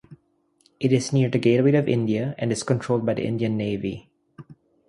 [0.79, 4.09] It is near the Gateway of India and is controlled by the Indian Navy.